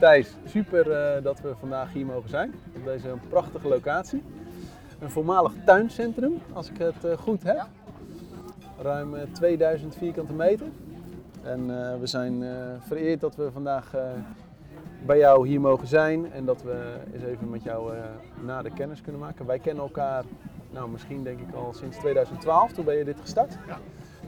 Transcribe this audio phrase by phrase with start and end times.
[0.00, 2.54] Thijs, super eh, dat we vandaag hier mogen zijn.
[2.76, 4.22] Op deze prachtige locatie.
[4.98, 7.66] Een voormalig tuincentrum, als ik het eh, goed heb.
[8.82, 10.66] Ruim eh, 2000 vierkante meter.
[11.42, 14.02] En eh, we zijn eh, vereerd dat we vandaag eh,
[15.06, 16.32] bij jou hier mogen zijn.
[16.32, 18.04] En dat we eens even met jou eh
[18.44, 19.46] nader kennis kunnen maken.
[19.46, 20.24] Wij kennen elkaar,
[20.70, 22.72] nou misschien denk ik al sinds 2012.
[22.72, 23.56] Toen ben je dit gestart.
[23.66, 23.78] Ja.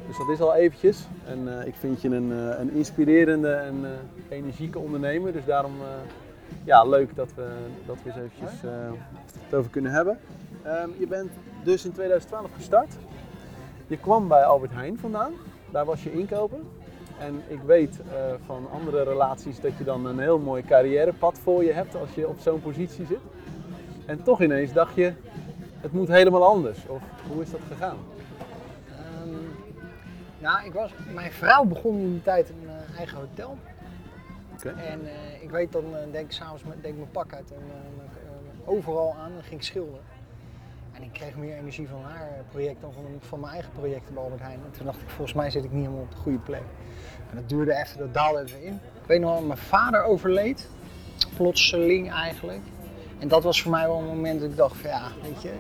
[0.07, 1.07] Dus dat is al eventjes.
[1.27, 5.33] En eh, ik vind je een, eh, een inspirerende en eh, energieke ondernemer.
[5.33, 5.73] Dus daarom
[6.65, 7.47] ja, leuk dat we,
[7.87, 8.71] dat we eens eventjes
[9.53, 10.19] over kunnen hebben.
[10.63, 11.31] Ehm, je bent
[11.65, 12.95] dus in 2012 gestart.
[13.87, 15.33] Je kwam bij Albert Heijn vandaan.
[15.71, 16.59] Daar was je inkoper.
[17.19, 18.01] En ik weet
[18.47, 22.29] van andere relaties dat je dan een heel mooi carrièrepad voor je hebt als je
[22.29, 23.21] op zo'n positie zit.
[24.07, 25.13] En toch ineens dacht je,
[25.81, 26.79] het moet helemaal anders.
[26.87, 27.97] Of hoe is dat gegaan?
[30.43, 33.59] Nou, ik was, mijn vrouw begon in die tijd een eh, eigen hotel.
[34.53, 34.69] Oké.
[34.69, 37.63] En eh, ik weet dan, eh, denk ik s'avonds, deed ik mijn pak uit en
[38.65, 40.01] overal aan en ging ik schilderen.
[40.93, 44.23] En ik kreeg meer energie van haar project dan van, van mijn eigen projecten bij
[44.23, 44.61] Albert Heijn.
[44.65, 46.63] En toen dacht ik, volgens mij zit ik niet helemaal op de goede plek.
[47.31, 48.75] En dat duurde even, dat daalde even in.
[48.75, 50.69] Ik weet nog wel, mijn vader overleed.
[51.37, 52.63] Plotseling eigenlijk.
[53.19, 55.53] En dat was voor mij wel een moment dat ik dacht van ja, weet je,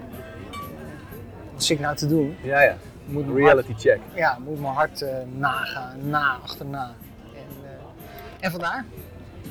[1.52, 2.36] wat zit ik nou te doen?
[2.42, 2.76] Ja, ja.
[3.04, 4.00] Moet Reality check.
[4.14, 6.90] ja, moet mijn hart eh, nagaan, na, achterna.
[7.34, 8.84] En, eh, en vandaar.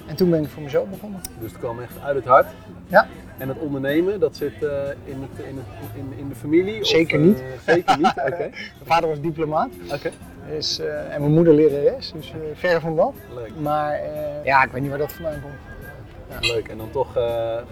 [0.07, 1.21] En toen ben ik voor mezelf begonnen.
[1.39, 2.47] Dus het kwam echt uit het hart.
[2.87, 3.07] Ja.
[3.37, 4.69] En het ondernemen, dat zit eh,
[5.03, 6.85] in, het, in, het, in, in de familie?
[6.85, 7.43] Zeker of, niet.
[7.65, 8.37] zeker niet, oké.
[8.37, 10.11] Mijn vader was diplomaat Oké,
[10.49, 13.13] dus, eh, en mijn moeder lerares, dus ver van dat.
[13.35, 13.51] leuk.
[13.59, 13.99] Maar
[14.43, 16.45] ja, ik weet niet waar dat vandaan komt.
[16.45, 16.67] Leuk.
[16.67, 17.13] En dan toch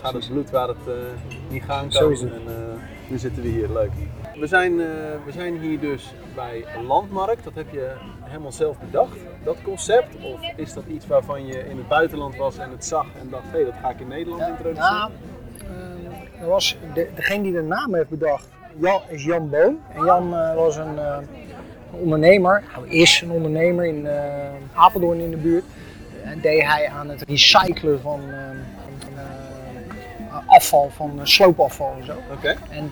[0.02, 0.78] gaat het bloed waar het
[1.50, 1.92] niet gaan kan.
[1.92, 2.32] Zo is het.
[2.34, 2.42] En
[3.08, 3.92] nu zitten we hier, leuk.
[4.40, 4.88] We zijn, eh,
[5.26, 7.44] we zijn hier dus bij Landmarkt.
[7.44, 10.16] Dat heb je helemaal zelf bedacht, dat concept?
[10.24, 13.44] Of is dat iets waarvan je in het buitenland was en het zag en dacht,
[13.44, 14.92] hé, hey, dat ga ik in Nederland introduceren?
[14.92, 15.12] Nou,
[16.36, 19.80] eh, er was de, degene die de naam heeft bedacht, Jan, is Jan Boon.
[19.94, 21.18] En Jan eh, was een, eh,
[21.92, 25.64] ondernemer, nou is een ondernemer in eh, Apeldoorn in de buurt.
[26.24, 28.50] En deed hij aan het recyclen van, eh,
[30.30, 32.14] eh, afval, van eh, sloopafval en zo.
[32.70, 32.92] En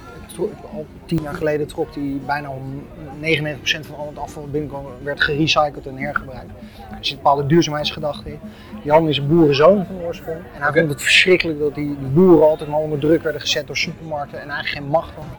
[0.71, 2.83] al tien jaar geleden trok hij bijna om
[3.21, 6.49] 99% van al het afval binnenkwam, werd gerecycled en hergebruikt.
[6.89, 8.39] Er zit een bepaalde duurzaamheidsgedachte in.
[8.83, 10.37] Jan is een boerenzoon van oorsprong.
[10.55, 13.67] En hij vond het verschrikkelijk dat die, die boeren altijd maar onder druk werden gezet
[13.67, 15.35] door supermarkten en eigenlijk geen macht hadden.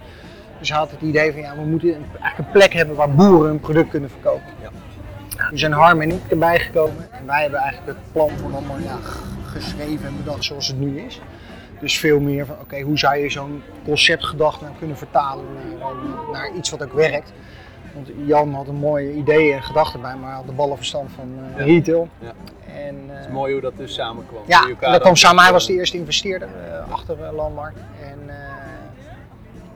[0.58, 3.14] Dus hij had het idee van ja, we moeten een, eigenlijk een plek hebben waar
[3.14, 4.52] boeren hun product kunnen verkopen.
[4.62, 4.70] Ja.
[5.50, 8.96] Nu zijn Harm en ik erbij gekomen en wij hebben eigenlijk het plan voor ja,
[9.46, 11.20] geschreven en bedacht zoals het nu is.
[11.80, 15.44] Dus veel meer van oké, hoe zou je zo'n conceptgedachte nou kunnen vertalen
[15.78, 15.92] naar,
[16.32, 17.32] naar iets wat ook werkt.
[17.94, 21.38] Want Jan had een mooie idee en gedachten bij, maar hij had de ballenverstand van
[21.56, 22.08] eh, retail.
[22.18, 22.32] Ja.
[22.74, 24.42] En, eh, Het is mooi hoe dat dus samenkwam.
[24.46, 25.42] ja, dat kwam dan- samen.
[25.42, 27.78] Hij was de eerste investeerder eh, achter eh, Landmarkt.
[28.02, 28.34] En, eh,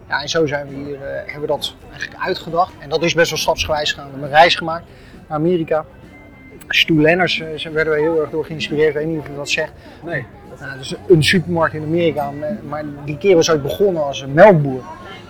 [0.08, 2.72] ja, en zo zijn we hier, eh, hebben we dat eigenlijk uitgedacht.
[2.78, 4.04] En dat is best wel stapsgewijs gegaan.
[4.06, 4.84] We hebben een reis gemaakt
[5.28, 5.84] naar Amerika.
[6.68, 8.88] Stu Lenners eh, werden we heel erg door geïnspireerd.
[8.88, 9.72] Ik weet niet of je dat zegt.
[10.04, 10.24] Nee.
[10.62, 12.30] Nou, dus een supermarkt in Amerika,
[12.68, 14.82] maar die keer was ooit begonnen als een melkboer.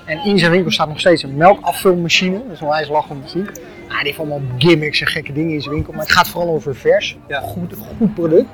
[0.05, 3.23] En in zijn winkel staat nog steeds een melkafvulmachine, dat is wel eens lachen om
[3.23, 3.49] te zien.
[3.89, 6.55] Ah, die heeft allemaal gimmicks en gekke dingen in zijn winkel, maar het gaat vooral
[6.55, 7.41] over vers, Ja.
[7.41, 8.47] goed, goed product.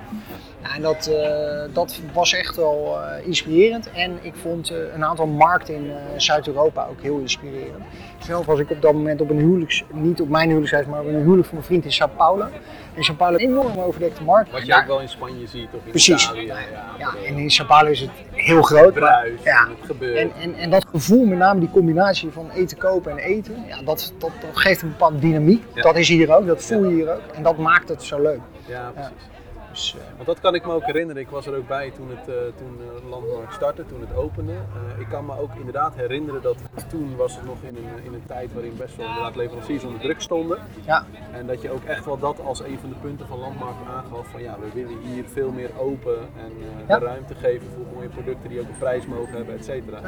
[0.69, 3.91] Ja, en dat, eh, dat was echt wel eh, inspirerend.
[3.91, 7.85] En ik vond eh, een aantal markten in Zuid-Europa ook heel inspirerend.
[8.19, 11.07] Zelf was ik op dat moment op een huwelijks, niet op mijn huwelijksreis, maar op
[11.07, 12.47] een huwelijk van mijn vriend in Sao Paulo.
[12.95, 14.51] En Sao Paulo is een enorm overdekte markt.
[14.51, 16.25] Wat je ook wel in Spanje ziet of in Precies.
[16.25, 16.47] Italië.
[16.47, 16.57] Ja,
[16.99, 18.83] ja, en in Sao Paulo is het heel groot.
[18.83, 19.65] maar- bruis, ja.
[19.65, 20.19] en het gebeurt.
[20.19, 23.83] En, en, en dat gevoel, met name die combinatie van eten kopen en eten, ja,
[23.85, 25.65] dat, dat, dat geeft een bepaalde dynamiek.
[25.75, 25.83] Ja.
[25.83, 27.23] Dat is hier ook, dat voel je hier ook.
[27.35, 28.41] En dat maakt het zo leuk.
[28.67, 29.38] ja, precies.
[29.79, 31.23] Dus, eh, Want dat kan ik me ook herinneren.
[31.23, 34.53] Ik was er ook bij toen het, eh, toen eh, Landmarkt startte, toen het opende.
[34.99, 36.57] Ik kan me ook inderdaad herinneren dat
[36.89, 40.01] toen was het nog in een, in een tijd waarin best wel inderdaad leveranciers onder
[40.01, 40.59] druk stonden.
[40.87, 43.87] ja, En dat je ook echt wel dat als een van de punten van Landmarkt
[43.89, 46.53] aangaf van ja, we willen hier veel meer open en
[46.89, 46.99] Ja.
[46.99, 50.01] ruimte geven voor mooie producten die ook een prijs mogen hebben, et cetera.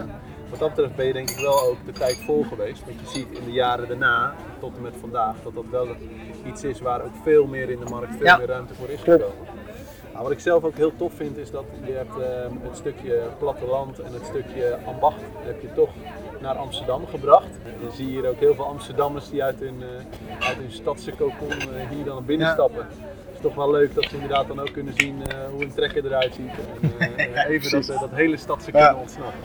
[0.51, 2.85] Wat dat betreft ben je denk ik wel ook de tijd vol geweest.
[2.85, 5.87] Want je ziet in de jaren daarna, tot en met vandaag, dat dat wel
[6.45, 8.37] iets is waar ook veel meer in de markt, veel Ja.
[8.37, 9.59] meer ruimte voor is gekomen.
[10.21, 13.23] Nou, wat ik zelf ook heel tof vind is dat je hebt ehm, het stukje
[13.39, 15.89] platteland en het stukje ambacht heb je toch
[16.41, 17.49] naar Amsterdam gebracht.
[17.65, 21.11] En je ziet hier ook heel veel Amsterdammers die uit hun, eh, uit hun stadse
[21.11, 22.53] cocon eh, hier dan naar binnen Ja.
[22.53, 22.87] stappen.
[22.87, 25.75] Het is toch wel leuk dat ze inderdaad dan ook kunnen zien eh, hoe een
[25.75, 26.53] trekker eruit ziet.
[26.91, 29.01] En even dat, dat hele stadse kunnen Ja.
[29.01, 29.41] ontsnappen.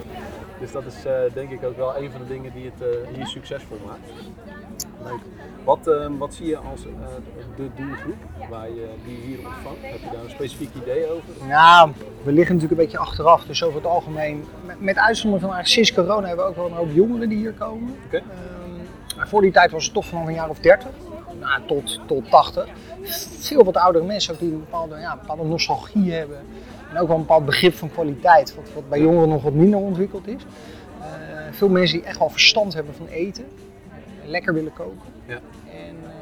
[0.59, 0.95] Dus dat is
[1.33, 4.09] denk ik ook wel een van de dingen die het hier succesvol maakt.
[5.09, 5.19] Leuk.
[5.63, 6.91] Wat, eh, wat zie je als eh,
[7.55, 8.15] de doelgroep
[8.49, 9.81] waar je, die hier ontvangt?
[9.81, 11.47] Heb je daar een specifiek idee over?
[11.47, 11.91] Nou,
[12.23, 13.43] we liggen natuurlijk een beetje achteraf.
[13.43, 16.65] Dus over het algemeen, met, met uitzondering van eigenlijk sinds corona hebben we ook wel
[16.65, 17.95] een hoop jongeren die hier komen.
[18.11, 18.23] Ehm,
[19.17, 20.89] maar voor die tijd was het toch vanaf een jaar of 30
[21.39, 22.67] nou, tot, tot 80.
[23.39, 26.37] Veel wat oudere mensen ook die een bepaalde, ja, een bepaalde nostalgie hebben.
[26.89, 29.79] En ook wel een bepaald begrip van kwaliteit, wat, wat bij jongeren nog wat minder
[29.79, 30.45] ontwikkeld is.
[31.01, 31.07] Eh,
[31.51, 33.45] veel mensen die echt wel verstand hebben van eten,
[34.25, 34.99] lekker willen koken.
[35.25, 35.33] Ja.
[35.33, 36.13] En, eh,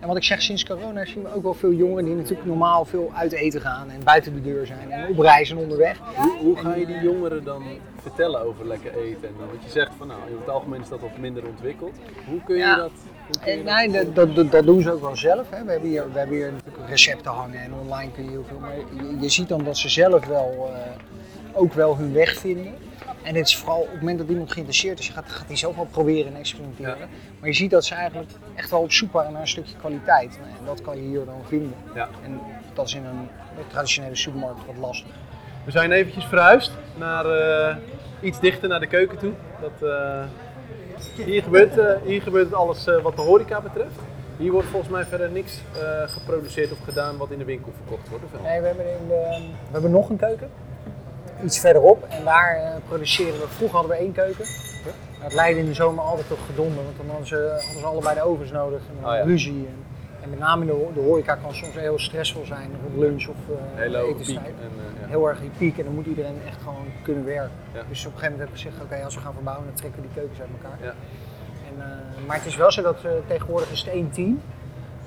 [0.00, 2.84] en wat ik zeg, sinds corona zien we ook wel veel jongeren die natuurlijk normaal
[2.84, 5.98] veel uit eten gaan en buiten de deur zijn en op reis en onderweg.
[6.16, 7.62] Hoe, hoe ga je die jongeren dan
[8.02, 9.28] vertellen over lekker eten?
[9.28, 11.94] En dan, want je zegt van nou, in het algemeen is dat wat minder ontwikkeld.
[12.28, 12.76] Hoe kun je Ja.
[12.76, 12.90] dat?
[13.42, 15.50] Kun je nee, dat, dat, dat, dat doen ze ook wel zelf.
[15.50, 15.64] Hè.
[15.64, 18.58] We, hebben hier, we hebben hier natuurlijk recepten hangen en online kun je heel veel.
[18.58, 20.90] Maar je, je ziet dan dat ze zelf wel, eh,
[21.52, 22.74] ook wel hun weg vinden.
[23.24, 25.76] En het is vooral op het moment dat iemand geïnteresseerd is, gaat, gaat hij zelf
[25.76, 26.98] wel proberen en experimenteren.
[26.98, 27.06] Ja.
[27.40, 30.38] Maar je ziet dat ze eigenlijk echt wel op zoek waren naar een stukje kwaliteit.
[30.58, 31.74] En dat kan je hier dan vinden.
[31.94, 32.08] Ja.
[32.22, 32.40] En
[32.74, 33.28] dat is in een
[33.68, 35.10] traditionele supermarkt wat lastig.
[35.64, 37.76] We zijn eventjes verhuisd naar eh,
[38.20, 39.32] iets dichter naar de keuken toe.
[39.60, 40.24] Dat, eh,
[41.24, 43.98] hier, gebeurt, eh, hier gebeurt het alles wat de horeca betreft.
[44.36, 45.60] Hier wordt volgens mij verder niks
[46.06, 48.24] geproduceerd of gedaan wat in de winkel verkocht wordt.
[48.24, 48.42] of?
[48.42, 50.50] Nee, we hebben, in de, we hebben nog een keuken.
[51.44, 52.06] Iets verderop.
[52.08, 53.48] En daar eh, produceren we.
[53.48, 54.44] Vroeger hadden we één keuken.
[54.84, 56.84] Maar het leidde in de zomer altijd tot gedonder.
[56.84, 58.80] Want dan hadden ze, hadden ze allebei de ovens nodig.
[58.88, 59.22] En Oh ja.
[59.22, 59.66] ruzie.
[59.68, 59.84] En,
[60.22, 62.70] en met name de, de horeca kan soms heel stressvol zijn.
[62.82, 64.20] Rond lunch of eh Hele hoge piek.
[64.20, 64.54] etenstijd.
[64.60, 65.08] En, eh, ja.
[65.08, 65.78] Heel erg die piek.
[65.78, 67.50] En dan moet iedereen echt gewoon kunnen werken.
[67.72, 67.82] Ja.
[67.88, 70.00] Dus op een gegeven moment hebben we gezegd, oké, als we gaan verbouwen, dan trekken
[70.02, 70.78] we die keukens uit elkaar.
[70.82, 70.94] Ja.
[71.68, 71.76] En,
[72.26, 72.96] maar het is wel zo dat
[73.26, 74.40] tegenwoordig is het één team.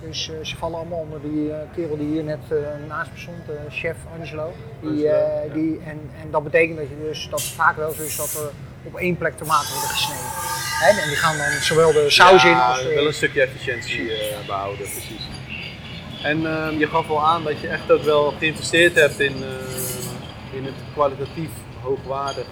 [0.02, 2.58] Dus eh, ze vallen allemaal onder die eh, kerel die hier net eh,
[2.88, 4.54] naast me stond, chef Angelo.
[4.82, 5.54] Die, Angelo, ja.
[5.54, 8.34] die, en, en dat betekent dat, je dus, dat het vaak wel zo is dat
[8.34, 8.50] er
[8.84, 10.32] op één plek tomaten worden gesneden.
[10.80, 12.94] Hè, en die gaan dan zowel de saus in als de...
[12.94, 15.28] wel een stukje efficiëntie eh, behouden, precies.
[16.24, 19.36] En ehm, je gaf al aan dat je echt ook wel geïnvesteerd hebt in,
[20.54, 21.50] in het kwalitatief
[21.82, 22.48] hoogwaardig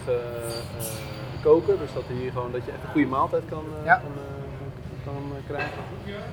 [1.44, 1.78] koken.
[1.80, 3.96] Dus dat, hier gewoon, dat je echt een goede maaltijd kan, Ja.
[3.96, 4.12] kan,
[5.06, 5.78] kan eh, krijgen.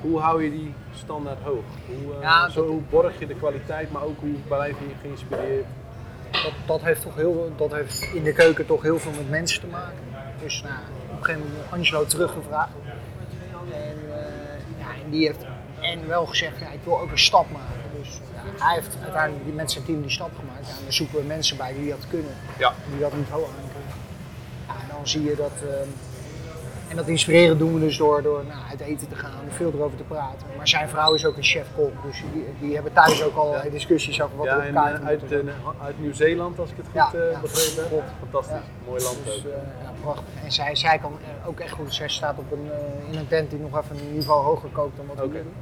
[0.00, 1.64] Hoe hou je die standaard hoog?
[1.86, 5.64] Hoe, eh, Ja, zo, hoe borg je de kwaliteit, maar ook hoe blijf je geïnspireerd?
[6.30, 9.60] dat, dat heeft toch heel, dat heeft in de keuken toch heel veel met mensen
[9.60, 9.98] te maken.
[10.42, 10.74] Dus nou,
[11.10, 12.70] op een gegeven moment Angelo teruggevraagd.
[13.72, 15.44] En, eh, ja, en die heeft
[15.80, 17.80] en wel gezegd, ja, ik wil ook een stap maken.
[18.00, 20.66] Dus ja, hij heeft uiteindelijk die mensen zijn team die stap gemaakt.
[20.66, 22.72] Ja, en daar zoeken we mensen bij die dat kunnen, Ja.
[22.90, 23.96] die dat niveau aan kunnen.
[24.66, 25.88] Ja, en dan zie je dat, ehm,
[26.92, 29.96] en dat inspireren doen we dus door, door nou, uit eten te gaan, veel erover
[29.96, 30.46] te praten.
[30.56, 33.70] Maar zijn vrouw is ook een chef-kok, dus die, die hebben thuis ook al Ja.
[33.70, 35.38] discussies over wat er Ja, op kaart eh, uit, eh,
[35.82, 38.02] uit Nieuw-Zeeland, als ik het goed Ja, eh, ja, begrepen heb.
[38.20, 39.42] Fantastisch, mooi land Dus, ook.
[39.82, 40.24] ja, prachtig.
[40.44, 41.12] En zij, zij kan
[41.46, 41.94] ook echt goed.
[41.94, 42.70] Zij staat op een,
[43.10, 45.52] in een tent die nog even een niveau hoger kookt dan wat we doen.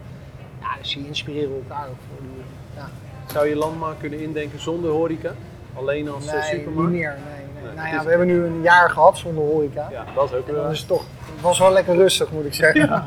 [0.60, 2.44] Ja, dus die inspireren elkaar ook voor die.
[2.76, 2.88] Ja.
[3.32, 5.32] Zou je landmarkt kunnen indenken zonder horeca?
[5.74, 6.76] Alleen als Nee, supermarkt?
[6.76, 7.16] niet meer.
[7.24, 7.62] Nee, nee.
[7.64, 9.88] Nee, nou ja, we hebben nu een jaar gehad zonder horeca.
[9.90, 10.70] Ja, dat is ook En wel.
[10.70, 11.04] is toch,
[11.40, 12.88] was wel lekker rustig moet ik zeggen.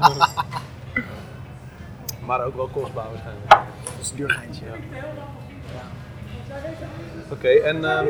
[2.26, 3.50] Maar ook wel kostbaar waarschijnlijk.
[3.50, 4.66] Dat is een duur geintje.
[4.66, 5.84] Ja.
[7.32, 8.06] Oké, en ehm,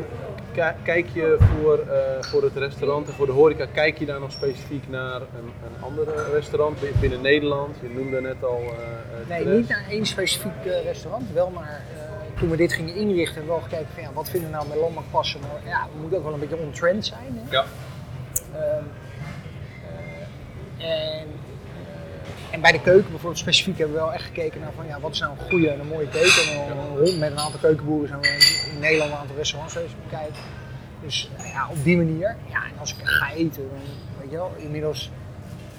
[0.52, 4.20] ki- kijk je voor, eh, voor het restaurant en voor de horeca, kijk je daar
[4.20, 7.76] nog specifiek naar een, een ander restaurant bi- binnen Nederland?
[7.82, 8.60] Je noemde net al.
[8.62, 12.74] eh, eh, Nee, niet naar één specifiek eh, restaurant, wel maar eh, toen we dit
[12.74, 15.40] gingen inrichten, wel gekeken van ja, wat vinden we nou met landmark passen.
[15.40, 17.42] Maar ja, we moeten ook wel een beetje on-trend zijn.
[17.44, 17.52] Hè?
[17.52, 17.64] Ja,
[18.54, 18.84] Ehm, eh,
[20.84, 21.28] en,
[22.52, 25.12] en bij de keuken bijvoorbeeld specifiek hebben we wel echt gekeken naar van ja, wat
[25.12, 26.52] is nou een goede en een mooie keuken.
[26.52, 29.94] En dan rond met een aantal keukenboeren zijn we in Nederland een aantal restaurants geweest
[30.04, 30.42] bekijken.
[31.04, 32.36] Dus nou ja, op die manier.
[32.50, 33.80] Ja, en als ik ga eten, dan
[34.20, 35.12] weet je wel, inmiddels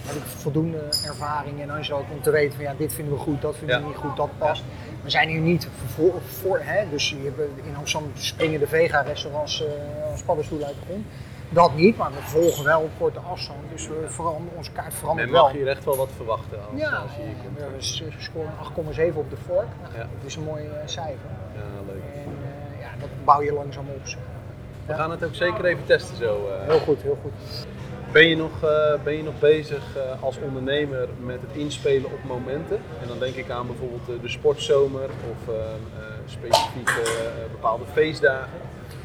[0.07, 3.21] heb ik voldoende ervaring en dan ook om te weten van ja, dit vinden we
[3.21, 3.89] goed, dat vinden we Ja.
[3.89, 4.63] niet goed, dat past.
[5.03, 9.65] We zijn hier niet voor, voor hè, dus je hebt, in Amsterdam springen de vega-restaurants
[9.65, 11.07] eh als paddenstoelen uit de grond.
[11.55, 13.59] Dat niet, maar we volgen wel op korte afstand.
[13.73, 15.61] Dus we veranderen, onze kaart verandert men mag wel.
[15.61, 17.59] hier echt wel wat verwachten als, Ja, als je hier komt.
[17.59, 18.53] ja, we scoren
[19.13, 19.67] 8,7 op de vork.
[19.83, 19.99] Nou, Ja.
[19.99, 21.31] Dat is een mooi eh, cijfer.
[21.55, 22.03] Ja, leuk.
[22.15, 22.37] En
[22.75, 24.03] eh, ja, dat bouw je langzaam op.
[24.87, 26.49] We gaan het ook zeker even testen zo.
[26.49, 26.69] eh.
[26.69, 27.33] Heel goed, heel goed.
[28.15, 32.19] Ben je nog, eh, ben je nog bezig eh, als ondernemer met het inspelen op
[32.27, 32.77] momenten?
[33.03, 35.71] En dan denk ik aan bijvoorbeeld eh, de sportzomer of eh, eh,
[36.27, 37.03] specifieke
[37.51, 38.59] bepaalde feestdagen.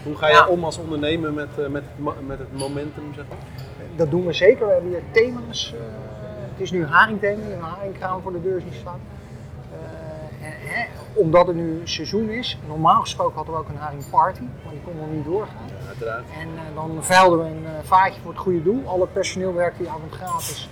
[0.03, 0.47] Hoe ga je Ja.
[0.47, 1.83] om als ondernemer met, eh, met,
[2.27, 3.37] met het momentum, zeg maar?
[3.95, 4.65] Dat doen we zeker.
[4.65, 5.73] We hebben hier thema's.
[5.75, 5.79] eh,
[6.51, 8.99] het is nu haringthema, een haringkraam voor de deur zien staan.
[10.41, 14.41] Eh, en, hè, omdat het nu seizoen is, normaal gesproken hadden we ook een haringparty,
[14.63, 15.68] maar die kon nog niet doorgaan.
[15.89, 16.25] Ja, uiteraard.
[16.39, 18.83] En eh, dan veilden we een eh, vaatje voor het goede doel.
[18.87, 20.69] Alle personeel werkt die avond gratis.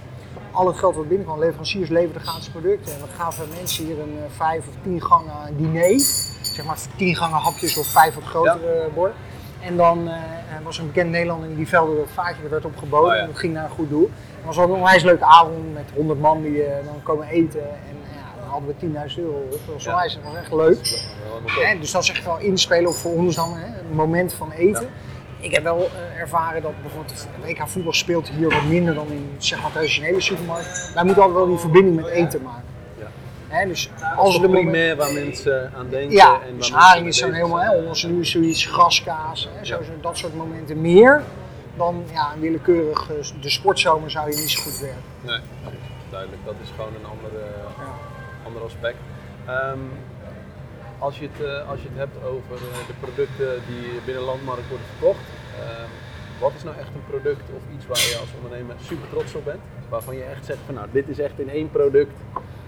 [0.51, 2.93] al het geld wat binnenkwam, leveranciers leverden gratis producten.
[2.93, 5.99] En we gaven mensen hier een eh, vijf of tien gangen diner.
[6.41, 9.15] Zeg maar tien gangen hapjes of vijf wat grotere borden.
[9.61, 10.09] En dan
[10.63, 13.21] was een bekend Nederlander die velde dat vaatje, er werd opgeboden Oh, ja.
[13.21, 14.09] en dat ging naar een goed doel.
[14.35, 17.61] Het was wel een onwijs leuke avond met 100 man die dan komen eten.
[17.61, 17.96] En ja,
[18.47, 19.47] hadden we 10.000 euro.
[19.51, 19.59] op.
[19.77, 19.91] Ja.
[19.91, 21.01] onwijs, dat echt leuk.
[21.45, 24.89] Hè, dus dat is echt wel inspelen voor ons dan, hè, het moment van eten.
[25.39, 25.77] Ik heb wel
[26.13, 29.71] eh, ervaren dat bijvoorbeeld het WK voetbal speelt hier wat minder dan in zeg maar,
[29.71, 30.91] traditionele supermarkt.
[30.93, 32.65] Wij moeten altijd wel die verbinding met eten maken.
[33.67, 36.15] Dus Als de moment- waar mensen aan denken.
[36.15, 37.59] ja, en waar dus haring is bezig helemaal,
[38.01, 41.23] hè, nu zoiets, graskaas, hè, zo, zo, dat soort momenten meer
[41.75, 43.09] dan ja, een willekeurig
[43.41, 45.01] de sportzomer zou je niet zo goed werken.
[45.21, 45.39] Nee,
[46.09, 46.41] duidelijk.
[46.45, 47.45] Dat is gewoon een andere,
[47.77, 48.06] Ja.
[48.47, 48.99] Ander aspect.
[49.45, 49.85] Ehm,
[50.99, 54.69] als, je het, eh, als je het hebt over eh, de producten die binnen landmarkt
[54.69, 55.27] worden verkocht,
[55.59, 55.91] ehm,
[56.39, 59.45] wat is nou echt een product of iets waar je als ondernemer super trots op
[59.45, 59.61] bent?
[59.89, 62.17] Waarvan je echt zegt van nou, dit is echt in één product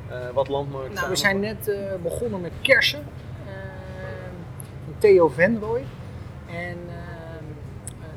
[0.09, 1.71] eh, wat landmarkt Nou, we zijn net
[2.03, 2.99] begonnen met kersen
[3.45, 3.53] eh,
[4.85, 5.83] van Theo Venrooy.
[6.45, 6.77] En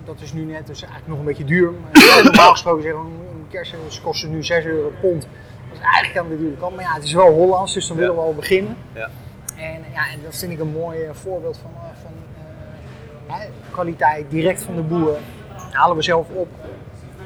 [0.04, 1.72] dat is nu net, dus eigenlijk nog een beetje duur.
[1.72, 3.10] Maar normaal gesproken zeggen we
[3.50, 5.28] kersen kosten nu 6 euro per pond.
[5.72, 6.74] Dat is eigenlijk dure kant.
[6.76, 8.76] Maar ja, het is wel Hollands, dus dan willen we al beginnen.
[8.94, 9.08] Ja.
[9.56, 12.12] En, ja, en dat vind ik een mooi eh, voorbeeld van, eh, van
[13.36, 15.16] eh, kwaliteit, direct van de boer.
[15.70, 16.48] Halen we zelf op,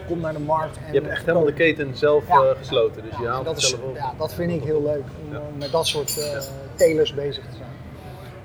[0.07, 0.77] komt naar de markt.
[0.77, 2.35] En Je hebt echt helemaal de keten zelf Ja.
[2.43, 3.97] eh, gesloten, dus je ja, haalt dat, het is, zelf op.
[3.97, 6.39] ja, dat vind ik heel leuk, om met dat soort eh
[6.75, 7.71] telers bezig te zijn.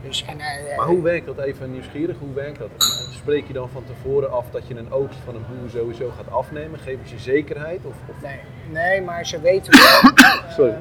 [0.04, 2.18] Dus, en, eh, Maar hoe werkt dat even nieuwsgierig?
[2.20, 2.70] Hoe werkt dat?
[3.14, 6.32] Spreek je dan van tevoren af dat je een oogst van een boer sowieso gaat
[6.32, 6.80] afnemen?
[6.80, 7.80] Geven ze zekerheid?
[7.86, 8.22] Of, of...
[8.22, 8.40] Nee,
[8.70, 10.12] nee, maar ze weten wel.
[10.26, 10.76] eh, Sorry.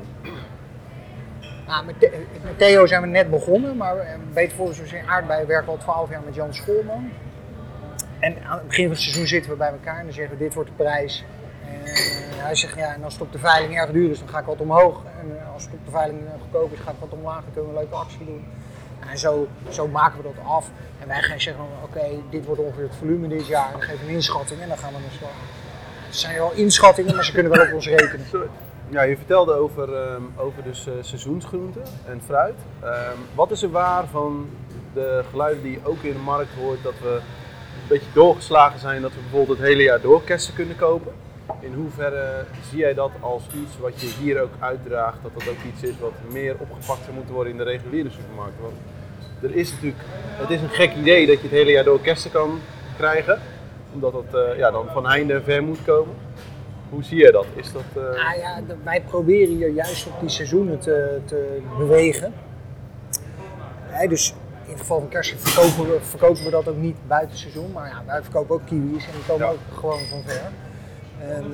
[1.66, 5.08] nou, met, The- met Theo zijn we net begonnen, maar eh, beter voor zoals in
[5.08, 7.10] aardbeien werken we al 12 jaar met Jan Schoolman.
[8.18, 10.44] En aan het begin van het seizoen zitten we bij elkaar en dan zeggen we
[10.44, 11.24] dit wordt de prijs.
[11.66, 14.28] En eh, hij zegt ja, en als het op de veiling erg duur is, dan
[14.28, 15.02] ga ik wat omhoog.
[15.20, 17.42] En eh, als het op de veiling eh, goedkoop is, ga ik wat omlaag.
[17.42, 18.44] Dan kunnen we een leuke actie doen.
[19.10, 20.70] En zo, zo maken we dat af.
[21.00, 23.72] En wij gaan zeggen, oké, dit wordt ongeveer het volume dit jaar.
[23.72, 25.30] Dan geven we een inschatting en dan gaan we de slag.
[26.06, 28.26] Het zijn wel inschattingen, maar ze kunnen wel op ons rekenen.
[28.92, 32.54] Ja, je vertelde over, ehm, over dus, eh, seizoensgroenten en fruit.
[32.80, 34.48] Ehm, wat is er waar van
[34.94, 39.02] de geluiden die je ook in de markt hoort dat we een beetje doorgeslagen zijn
[39.02, 41.12] dat we bijvoorbeeld het hele jaar door kersen kunnen kopen?
[41.60, 45.62] In hoeverre zie jij dat als iets wat je hier ook uitdraagt, dat dat ook
[45.72, 48.64] iets is wat meer opgepakt zou moeten worden in de reguliere supermarkten?
[49.42, 50.02] Er is natuurlijk,
[50.38, 52.58] het is een gek idee dat je het hele jaar door kersen kan
[52.96, 53.38] krijgen,
[53.94, 56.14] omdat dat eh, ja, dan van heinde ver moet komen.
[56.90, 57.46] Hoe zie je dat?
[57.54, 62.32] Is dat eh, Nou ja, wij proberen hier juist op die seizoenen te, te bewegen.
[64.08, 67.72] Dus in het geval van kersen verkopen we, verkopen we dat ook niet buiten seizoen.
[67.72, 69.52] Maar ja, wij verkopen ook kiwis en die komen Ja.
[69.52, 70.50] ook gewoon van ver.
[71.28, 71.46] Ehm,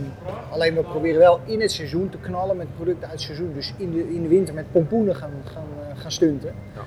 [0.51, 3.53] alleen we proberen wel in het seizoen te knallen met producten uit het seizoen.
[3.55, 6.55] Dus in de, in de winter met pompoenen gaan, gaan, eh, gaan stunten.
[6.75, 6.81] Ja.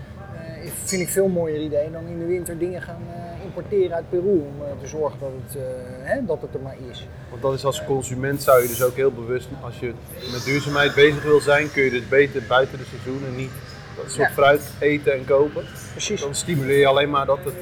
[0.83, 4.31] Vind ik veel mooier idee dan in de winter dingen gaan eh, importeren uit Peru.
[4.39, 5.61] Om eh, te zorgen dat het, eh,
[5.99, 7.07] hè, dat het er maar is.
[7.29, 9.93] Want dat is als consument zou je dus ook heel bewust, als je
[10.31, 13.51] met duurzaamheid bezig wil zijn, kun je dus beter buiten de seizoenen niet
[13.95, 14.33] dat soort Ja.
[14.33, 15.63] fruit eten en kopen.
[15.91, 16.21] Precies.
[16.21, 17.53] Dan stimuleer je alleen maar dat het.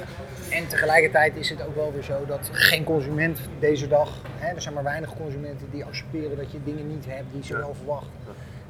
[0.49, 4.61] En tegelijkertijd is het ook wel weer zo dat geen consument deze dag, hè, er
[4.61, 7.59] zijn maar weinig consumenten die accepteren dat je dingen niet hebt die ze Ja.
[7.59, 8.11] wel verwachten.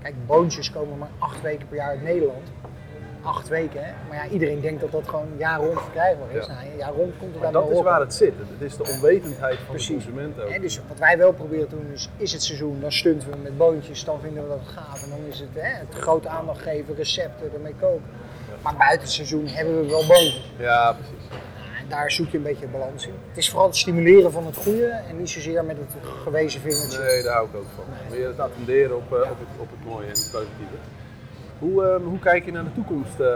[0.02, 2.48] Kijk, boontjes komen maar acht weken per jaar uit Nederland.
[3.22, 3.92] Acht weken, hè?
[4.08, 6.46] Maar ja, iedereen denkt dat dat gewoon jaar rond verkrijgbaar is.
[6.46, 6.54] Ja.
[6.54, 8.34] Nou, jaar rond komt het Maar dat is waar het zit.
[8.38, 9.88] Het is de onwetendheid van Precies.
[9.88, 10.62] de consument ook.
[10.62, 13.58] Dus wat wij wel proberen te doen is, is het seizoen, dan stunten we met
[13.58, 15.04] boontjes, dan vinden we dat gaaf.
[15.04, 18.04] En dan is het, hè, het grote aandacht geven, recepten, ermee koken.
[18.62, 20.52] Maar buiten het seizoen hebben we wel boontjes.
[20.58, 21.28] Ja, precies.
[21.80, 23.14] En daar zoek je een beetje balans in.
[23.28, 27.00] Het is vooral het stimuleren van het goede en niet zozeer met het gewezen vingertje.
[27.00, 28.18] Nee, daar hou ik ook van.
[28.18, 30.76] Meer het attenderen op, eh, op, het, op het mooie en het positieve.
[31.60, 33.28] Hoe, ehm, hoe kijk je naar de toekomst eh,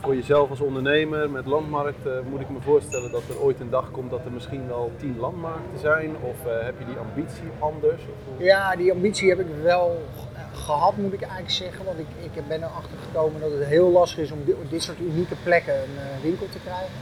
[0.00, 2.06] voor jezelf als ondernemer met landmarkt?
[2.06, 4.90] eh, moet ik me voorstellen dat er ooit een dag komt dat er misschien wel
[4.96, 6.10] tien landmarkten zijn?
[6.22, 8.02] Of eh, heb je die ambitie anders?
[8.36, 10.02] Ja, die ambitie heb ik wel
[10.34, 11.84] eh, gehad, moet ik eigenlijk zeggen.
[11.84, 15.00] Want ik, ik ben erachter gekomen dat het heel lastig is om dit, dit soort
[15.00, 16.94] unieke plekken een eh, winkel te krijgen.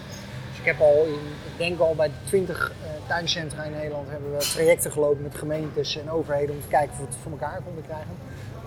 [0.48, 1.06] Dus ik heb al
[1.52, 5.98] ik denk al bij 20 eh, tuincentra in Nederland hebben we trajecten gelopen met gemeentes
[5.98, 8.14] en overheden om te kijken of we het voor elkaar konden krijgen.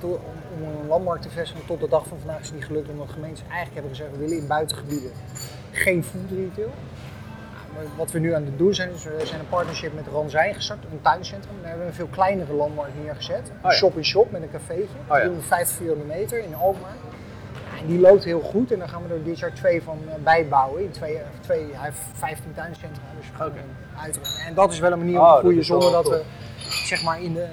[0.08, 1.66] Om, een landmarkt te vestigen.
[1.66, 4.18] Tot de dag van vandaag is het niet gelukt omdat gemeentes eigenlijk hebben gezegd we
[4.18, 5.12] willen in buitengebieden
[5.72, 6.70] geen food retail.
[7.74, 10.54] Maar Wat we nu aan het doen zijn, is we zijn een partnership met Ranzijn
[10.56, 11.54] gestart, een tuincentrum.
[11.60, 13.48] Daar hebben we een veel kleinere landmarkt neergezet.
[13.50, 13.78] Een Oh ja.
[13.78, 15.24] shop-in-shop met een cafeetje, Oh ja.
[15.24, 16.96] 350 vierkante meter in Alkmaar.
[17.82, 20.14] En die loopt heel goed en daar gaan we er dit jaar twee van eh,
[20.24, 20.84] bijbouwen.
[20.84, 23.52] In twee, of twee, hij heeft 15 tuincentra, dus we gaan
[24.04, 24.46] uitruimen.
[24.48, 26.14] En dat is wel een manier om Oh, te dat groeien zonder dat tof.
[26.14, 26.24] we
[26.88, 27.50] zeg maar in de, eh,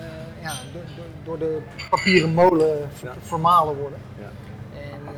[0.49, 0.83] ja, door,
[1.25, 1.59] door, de
[1.91, 3.15] papieren molen ver- Ja.
[3.21, 3.99] vermalen worden.
[4.19, 4.31] Ja.
[4.81, 5.13] En, eh,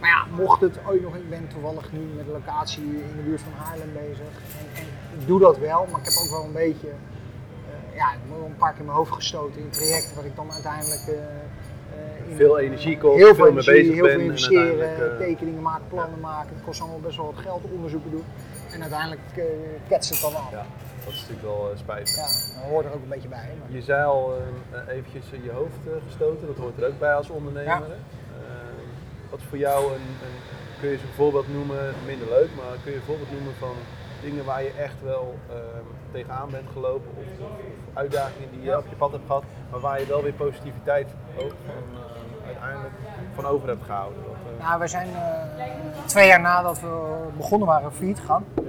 [0.00, 3.22] maar ja, mocht het ooit nog, ik ben toevallig nu met de locatie in de
[3.22, 4.32] buurt van Haarlem bezig.
[4.58, 4.86] En, en
[5.20, 8.38] ik doe dat wel, maar ik heb ook wel een beetje, eh, ja, ik ben
[8.38, 12.36] wel een paar keer in mijn hoofd gestoten in trajecten waar ik dan uiteindelijk in-
[12.36, 15.84] Veel energie kost, heel veel mee energie, bezig heel bent veel en investeren, tekeningen maken,
[15.88, 16.54] plannen maken.
[16.54, 18.24] Het kost allemaal best wel wat geld, onderzoeken doen.
[18.72, 19.44] En uiteindelijk uh,
[19.88, 20.50] ketst het dan af.
[20.50, 20.66] Ja,
[21.08, 22.16] dat is natuurlijk wel eh, spijtig.
[22.16, 23.50] Ja, dat hoort er ook een beetje bij.
[23.58, 23.72] Maar...
[23.76, 27.30] Je zei al eh, eh, eventjes je hoofd gestoten, dat hoort er ook bij als
[27.30, 27.66] ondernemer.
[27.66, 27.82] Ja.
[29.30, 30.36] wat is voor jou een, een,
[30.80, 33.74] kun je eens een voorbeeld noemen, minder leuk, maar kun je een voorbeeld noemen van
[34.20, 37.50] dingen waar je echt wel ehm, tegenaan bent gelopen of, of
[37.94, 41.54] uitdagingen die je op je pad hebt gehad, maar waar je wel weer positiviteit ook
[41.66, 41.82] van,
[42.46, 42.94] uiteindelijk
[43.34, 44.22] van over hebt gehouden?
[44.22, 45.08] Dat, eh, Nou, we zijn
[46.06, 48.44] twee jaar nadat we begonnen waren failliet gegaan.
[48.54, 48.64] Dat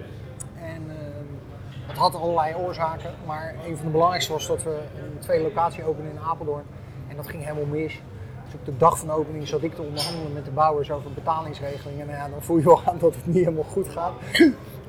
[1.99, 6.11] had allerlei oorzaken, maar een van de belangrijkste was dat we een tweede locatie openden
[6.11, 6.63] in Apeldoorn.
[7.07, 8.01] En dat ging helemaal mis.
[8.45, 11.11] Dus op de dag van de opening zat ik te onderhandelen met de bouwers over
[11.11, 12.01] betalingsregelingen.
[12.01, 14.13] En nou ja, dan voel je wel aan dat het niet helemaal goed gaat.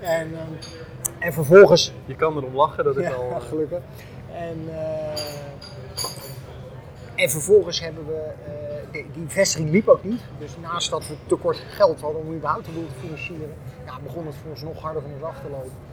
[0.01, 3.31] En, eh, en vervolgens je kan erom lachen, dat is ja, al...
[3.31, 3.81] eh, gelukkig.
[4.33, 5.23] En, eh,
[7.15, 8.33] en vervolgens hebben we,
[8.91, 10.21] die, die vestiging liep ook niet.
[10.39, 13.55] Dus naast dat we tekort geld hadden om überhaupt de boel te financieren,
[13.87, 15.90] ja, begon het voor ons nog harder van ons af te lopen.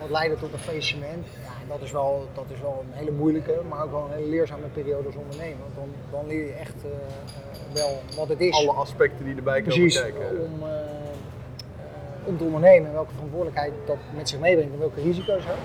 [0.00, 1.26] Dat leidde tot een faillissement.
[1.26, 4.16] Ja, en dat is, wel, dat is wel een hele moeilijke, maar ook wel een
[4.16, 5.58] hele leerzame periode als ondernemer.
[5.62, 9.36] Want dan, dan leer je echt eh, eh, wel wat het is alle aspecten die
[9.36, 10.40] erbij komen precies kijken.
[10.40, 10.74] om, eh,
[12.24, 15.64] om te ondernemen en welke verantwoordelijkheid dat met zich meebrengt en welke risico's ook.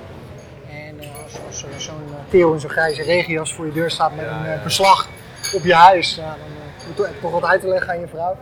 [0.70, 4.25] En als, als zo'n uh, Theo in zo'n grijze regenjas voor je deur staat met
[4.25, 5.10] Ja, een beslag
[5.54, 8.08] op je huis, ja, dan uh, moet je toch wat uit te leggen aan je
[8.08, 8.38] vrouw.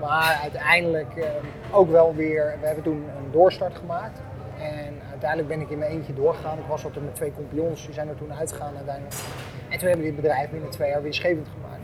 [0.00, 1.26] Maar uiteindelijk
[1.70, 4.20] ook wel weer, we hebben toen een doorstart gemaakt.
[5.22, 6.58] Uiteindelijk ben ik in mijn eentje doorgegaan.
[6.58, 9.14] Ik was altijd met twee compagnons, die zijn er toen uitgegaan uiteindelijk.
[9.68, 11.82] En toen hebben we dit bedrijf binnen twee jaar winstgevend gemaakt.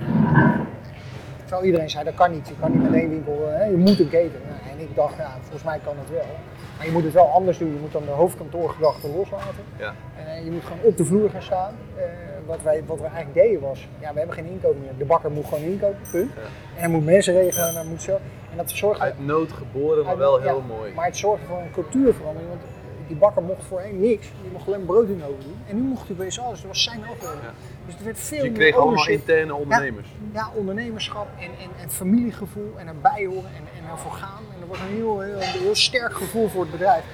[1.39, 2.49] Terwijl iedereen zei, dat kan niet.
[2.49, 4.41] Je kan niet met één winkel, hè, je moet een keten.
[4.49, 6.31] Nou, en ik dacht, ja, volgens mij kan het wel.
[6.77, 7.73] Maar je moet het wel anders doen.
[7.73, 9.65] Je moet dan de hoofdkantoorgedachte loslaten.
[9.77, 9.95] Ja.
[10.19, 11.75] Uh, je moet gewoon op de vloer gaan staan.
[11.97, 12.03] Uh,
[12.47, 14.93] wat, wij, wat we eigenlijk deden was, ja, we hebben geen inkomen meer.
[14.99, 16.31] De bakker moet gewoon inkopen, punt.
[16.35, 16.41] Ja.
[16.75, 18.19] En hij moet mensen regelen en hij moet zo.
[18.51, 20.93] En dat zorgde, Uit nood geboren, maar wel ja, heel mooi.
[20.95, 22.49] Maar het zorgde voor een cultuurverandering.
[22.49, 22.63] Want
[23.09, 24.27] die bakker mocht voorheen niks.
[24.43, 25.59] Die mocht alleen brood in de oven doen.
[25.69, 26.61] En nu mocht hij opeens alles.
[26.61, 27.43] Dat was zijn afdeling.
[27.43, 27.53] Ja.
[27.87, 30.09] Dus het werd veel Dus je meer kreeg allemaal interne ondernemers.
[30.33, 34.43] Ja, ondernemerschap en, en, en familiegevoel en erbij horen en, en ervoor gaan.
[34.55, 37.05] En er was een heel, heel, heel sterk gevoel voor het bedrijf.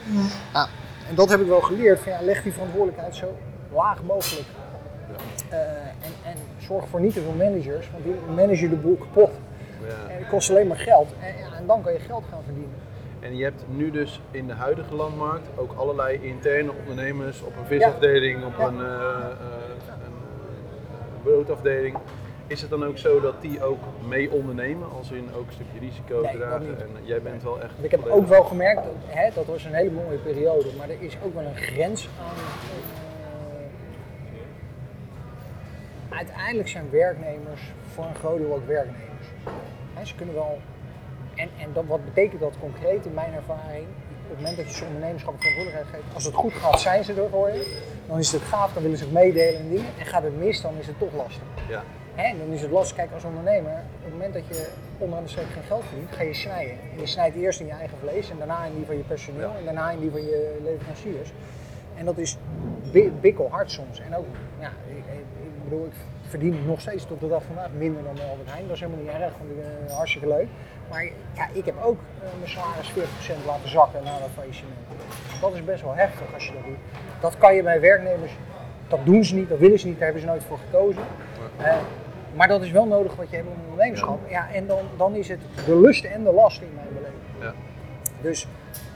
[0.53, 0.69] Ja,
[1.09, 2.01] en dat heb ik wel geleerd.
[2.01, 3.37] Van, ja, leg die verantwoordelijkheid zo
[3.73, 4.47] laag mogelijk.
[5.51, 9.31] Uh, en, en zorg voor niet te veel managers, want die managen de boel kapot.
[9.81, 10.11] Ja.
[10.11, 11.09] En het kost alleen maar geld.
[11.59, 12.75] En dan kan je geld gaan verdienen.
[13.25, 17.67] En je hebt nu dus in de huidige landmarkt ook allerlei interne ondernemers op een
[17.67, 19.29] visafdeling, op een, uh, uh,
[19.89, 21.97] een uh, broodafdeling.
[22.47, 25.79] Is het dan ook zo dat die ook mee ondernemen, als in ook een stukje
[25.79, 26.81] risico Nee, dragen?
[26.81, 27.73] En jij bent wel echt.
[27.81, 31.03] Ik heb ook wel gemerkt, dat, hè, dat was een hele mooie periode, maar er
[31.03, 32.35] is ook wel een grens aan.
[36.11, 39.27] eh, uiteindelijk zijn werknemers voor een groot deel ook werknemers.
[40.03, 40.59] Ze kunnen wel.
[41.45, 43.87] En, en dat, wat betekent dat concreet in mijn ervaring?
[44.25, 47.13] Op het moment dat je ze ondernemerschap verantwoordelijkheid geeft, als het goed gaat, zijn ze
[47.23, 47.83] er voor je.
[48.07, 49.91] Dan is het gaaf, dan willen ze het meedelen en dingen.
[49.99, 51.43] En gaat het mis, dan is het toch lastig.
[51.69, 51.83] Ja,
[52.15, 55.31] en dan is het lastig, kijk als ondernemer, op het moment dat je onderaan de
[55.31, 56.75] streep geen geld verdient, ga je snijden.
[56.93, 59.51] En je snijdt eerst in je eigen vlees en daarna in die van je personeel
[59.51, 59.59] Ja.
[59.59, 61.33] en daarna in die van je leveranciers.
[61.97, 62.37] En dat is
[62.93, 64.01] bi- bikkelhard soms.
[64.01, 64.27] En ook,
[64.61, 65.05] ja, ik,
[65.65, 65.93] bedoel, ik
[66.29, 68.67] verdien nog steeds tot de dag van vandaag minder dan Albert Heijn.
[68.67, 70.47] Dat is helemaal niet erg, want ik, eh, hartstikke leuk.
[70.91, 72.93] Maar ja, ik heb ook eh, mijn salaris
[73.43, 74.75] 40% laten zakken na dat faillissement.
[75.41, 76.79] Dat is best wel heftig als je dat doet.
[77.21, 78.33] Dat kan je bij werknemers,
[78.89, 81.03] dat doen ze niet, dat willen ze niet, daar hebben ze nooit voor gekozen.
[81.57, 81.77] Eh,
[82.35, 84.19] maar dat is wel nodig wat je hebt in een ondernemerschap.
[84.29, 84.49] Ja.
[84.53, 87.21] en dan, dan is het de lust en de last in mijn beleving.
[87.41, 87.55] ja.
[88.21, 88.47] Dus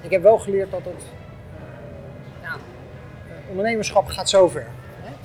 [0.01, 2.57] ik heb wel geleerd dat het eh, ja,
[3.49, 4.61] ondernemerschap gaat zover.
[4.61, 4.78] Hè?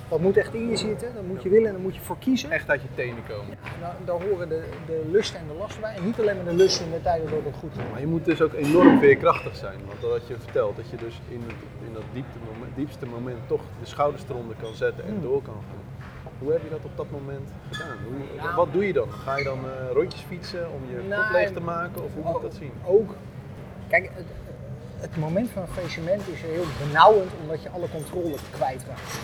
[0.08, 2.18] Dat moet echt in je zitten, dat moet je willen en daar moet je voor
[2.18, 2.50] kiezen.
[2.50, 3.50] Echt uit je tenen komen.
[3.50, 5.94] En daar, daar horen de, de lust en de last bij.
[5.96, 7.90] En niet alleen maar de lust in de tijden dat het goed gaat.
[7.90, 9.78] Maar je moet dus ook enorm veerkrachtig zijn.
[9.86, 13.38] Want wat je vertelt, dat je dus in, het, in dat diepte moment, diepste moment
[13.46, 15.82] toch de schouders eronder kan zetten en door kan gaan.
[16.38, 17.96] Hoe heb je dat op dat moment gedaan?
[18.04, 18.54] Hoe, Nou.
[18.56, 19.10] wat doe je dan?
[19.12, 22.04] Ga je dan eh, rondjes fietsen om je Nou, kop leeg te maken?
[22.04, 22.72] Of hoe moet ik dat zien?
[22.84, 23.14] Ook,
[23.88, 24.26] kijk, het,
[25.00, 29.18] het moment van een faillissement is heel benauwend omdat je alle controle kwijtraakt.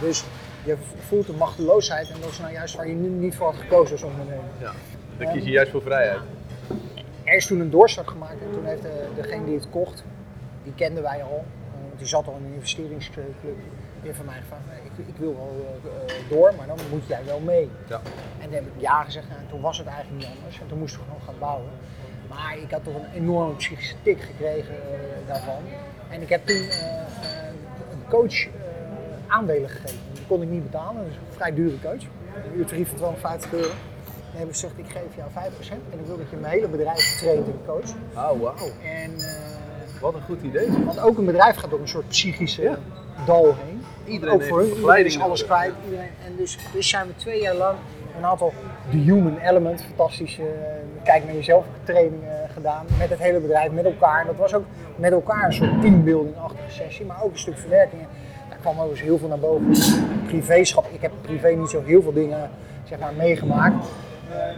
[0.00, 0.24] Dus
[0.64, 0.76] je
[1.06, 3.92] voelt een machteloosheid en dat is nou juist waar je nu niet voor had gekozen
[3.92, 4.44] als ondernemer.
[4.60, 4.72] Ja.
[5.18, 6.20] Dan kies je juist voor vrijheid.
[7.24, 10.04] Er is toen een doorstart gemaakt en toen heeft de, degene die het kocht,
[10.62, 13.34] die kenden wij al, eh, want die zat al in een investeringsclub.
[14.02, 17.40] heeft van mij gevraagd, ik, ik wil wel uh, door, maar dan moet jij wel
[17.40, 17.70] mee.
[17.88, 18.00] Ja.
[18.38, 20.60] En toen heb ik ja gezegd en toen was het eigenlijk niet anders.
[20.60, 21.70] En toen moesten we gewoon gaan bouwen.
[22.28, 25.62] Maar ik had toch een enorme psychische tik gekregen uh, daarvan.
[26.08, 26.56] En ik heb toen
[27.90, 28.46] een coach
[29.28, 29.98] aandelen gegeven.
[30.12, 32.02] Die kon ik niet betalen, dat is een vrij dure coach.
[32.44, 33.68] Een uurtarief van 250 euro.
[33.68, 36.68] Dan hebben ze gezegd, ik geef jou 5% en ik wil dat je mijn hele
[36.68, 37.90] bedrijf traint in coach.
[38.14, 38.70] Oh, wauw.
[38.82, 40.84] En, uh, Wat een goed idee.
[40.84, 42.78] Want ook een bedrijf gaat door een soort psychische ja.
[43.26, 43.82] dal heen.
[44.04, 45.72] Iedereen ook voor hun, iedereen is alles kwijt.
[45.84, 47.78] Iedereen, en dus, dus zijn we twee jaar lang
[48.16, 48.52] een aantal
[48.90, 53.84] The Human Element, fantastische uh, kijk naar jezelf trainingen gedaan met het hele bedrijf, met
[53.84, 54.20] elkaar.
[54.20, 54.64] En dat was ook
[54.96, 58.02] met elkaar een soort teambuilding-achtige sessie, maar ook een stuk verwerking.
[58.64, 59.72] Kwam ook eens heel veel naar boven.
[60.26, 62.50] Privéschap, ik heb privé niet zo heel veel dingen
[62.84, 63.86] zeg maar, meegemaakt.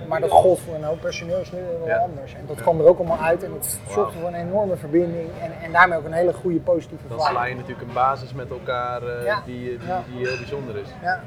[0.08, 1.96] Maar dat gold voor een hoop personeel is nu wel ja.
[1.96, 2.34] anders.
[2.34, 5.52] En dat kwam er ook allemaal uit en het zorgde voor een enorme verbinding en,
[5.62, 9.02] en daarmee ook een hele goede positieve Dan sla je natuurlijk een basis met elkaar
[9.02, 9.42] uh, Ja.
[9.46, 10.02] die, die, Ja.
[10.12, 10.88] die heel bijzonder is.
[11.02, 11.22] Ja.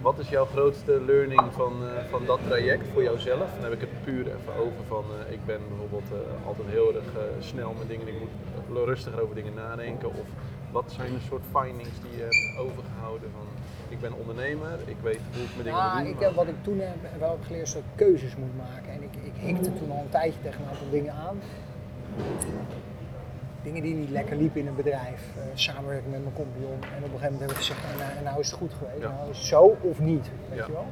[0.00, 3.48] Wat is jouw grootste learning van, eh, van dat traject voor jouzelf?
[3.54, 6.88] Dan heb ik het puur even over van, eh, ik ben bijvoorbeeld eh, altijd heel
[6.94, 10.08] erg eh, snel met dingen, ik moet eh, rustiger over dingen nadenken.
[10.08, 10.26] Of
[10.72, 13.46] wat zijn de soort findings die je hebt overgehouden van,
[13.88, 16.12] ik ben ondernemer, ik weet hoe ik mijn dingen Ja, moet doen.
[16.12, 18.90] ik maar- wat ik toen heb, wel heb geleerd is dat ik keuzes moet maken.
[18.92, 21.36] En ik, ik hikte toen al een tijdje tegen een aantal dingen aan.
[23.62, 25.22] Dingen die niet lekker liepen in een bedrijf.
[25.36, 26.72] eh samenwerken met mijn compagnon.
[26.96, 28.72] En op een gegeven moment heb ik gezegd, en, nou, en nou is het goed
[28.78, 29.00] geweest.
[29.02, 29.08] Ja.
[29.16, 30.66] Nou is het zo of niet, weet Ja.
[30.66, 30.86] je wel.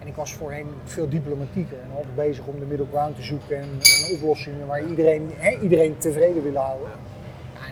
[0.00, 3.56] En ik was voorheen veel diplomatieker en altijd bezig om de middle ground te zoeken
[3.56, 3.68] en,
[4.08, 6.88] en oplossingen waar iedereen, hè, iedereen tevreden wil houden.
[6.88, 6.94] Ja,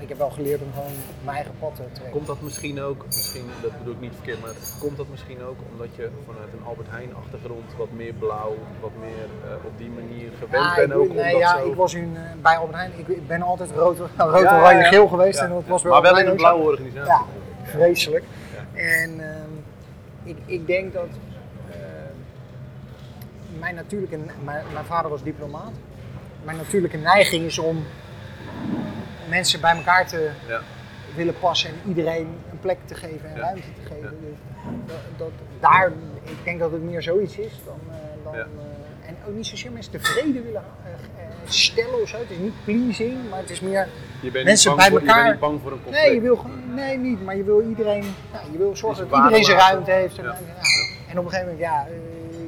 [0.03, 0.93] ik heb wel geleerd om gewoon
[1.25, 2.11] mijn eigen pad te trekken.
[2.11, 5.57] Komt dat misschien ook, misschien, dat bedoel ik niet verkeerd, maar komt dat misschien ook
[5.73, 9.91] omdat je vanuit een Albert Heijn achtergrond wat meer blauw, wat meer eh, op die
[9.91, 11.71] manier gewend Ja, bent ook nee, ja, zo...
[11.71, 14.79] ik was in, eh, bij Albert Heijn, ik, ik ben altijd rood, rood Ja, oranje,
[14.79, 14.89] ja, ja.
[14.89, 17.13] geel geweest en dat was wel Maar wel in een blauwe organisatie.
[17.13, 17.23] Ja,
[17.63, 18.25] vreselijk.
[18.73, 19.51] En ehm,
[20.23, 21.09] ik, ik denk dat
[21.71, 21.77] eh,
[23.59, 25.73] mijn natuurlijke, mijn, mijn vader was diplomaat.
[26.45, 27.85] Mijn natuurlijke neiging is om
[29.37, 30.61] mensen bij elkaar te Ja.
[31.15, 33.41] willen passen en iedereen een plek te geven en Ja.
[33.41, 34.11] ruimte te geven.
[34.21, 34.39] Dus
[34.87, 35.93] dat, dat, daar,
[36.23, 38.41] ik denk dat het meer zoiets is dan, eh, dan eh,
[39.09, 40.91] en ook niet zozeer mensen tevreden willen eh,
[41.45, 42.17] stellen of zo.
[42.19, 43.89] Het is niet pleasing, maar het is meer
[44.21, 46.05] Je bent Mensen bij voor, je bent elkaar- niet bang voor een conflict.
[46.07, 49.19] Nee, je wil gewoon, nee, niet, maar je wil iedereen, ja, je wil zorgen dat
[49.19, 50.19] iedereen zijn ruimte heeft.
[50.19, 50.37] En, Ja.
[51.11, 51.87] en op een gegeven moment, ja,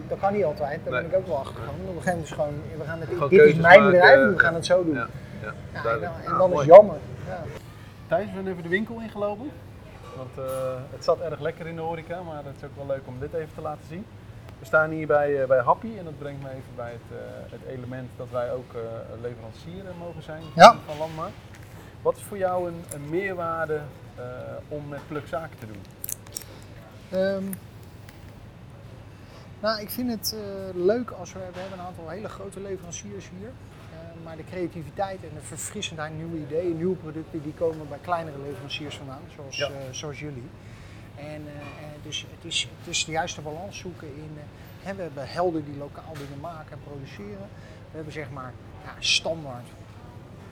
[0.09, 1.89] dat kan niet altijd, daar ben ik ook wel achter gekomen.
[1.89, 4.33] Op een gegeven moment is gewoon, we gaan het, Gewoon dit is mijn bedrijf en
[4.35, 4.95] we gaan het zo doen.
[4.95, 5.09] Ja,
[5.45, 6.39] ja, Ja, en duidelijk.
[6.39, 6.97] dan, en is jammer.
[7.27, 7.43] Ja.
[8.09, 9.51] Thijs, we zijn even de winkel ingelopen.
[10.17, 10.45] Want eh,
[10.91, 13.33] het zat erg lekker in de horeca, maar het is ook wel leuk om dit
[13.33, 14.07] even te laten zien.
[14.59, 17.53] We staan hier bij, eh, bij Happy en dat brengt me even bij het, eh,
[17.53, 18.81] het element dat wij ook eh,
[19.23, 20.77] leverancier mogen zijn Ja.
[20.87, 21.35] van Landmarkt.
[22.03, 23.81] Wat is voor jou een, een meerwaarde
[24.17, 24.23] eh,
[24.69, 25.83] om met Pluk zaken te doen?
[27.21, 27.45] Ehm,
[29.61, 33.31] nou, ik vind het eh, leuk als we, we hebben een aantal hele grote leveranciers
[33.39, 33.51] hier.
[34.25, 38.97] Maar de creativiteit en de verfrissendheid, nieuwe ideeën, nieuwe producten, die komen bij kleinere leveranciers
[38.97, 39.69] vandaan, zoals, Ja.
[39.69, 40.49] eh, zoals jullie.
[41.17, 44.31] En eh, eh, dus het is, het is de juiste balans zoeken in.
[44.37, 44.43] eh,
[44.87, 47.49] hè, we hebben helden die lokaal dingen maken en produceren.
[47.91, 48.53] We hebben zeg maar
[48.85, 49.67] ja, standaard